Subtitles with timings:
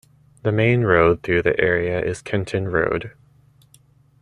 [0.41, 3.11] The main road through the area is Kenton Road.